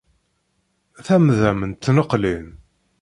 [1.05, 2.47] Tamda m tneqlin.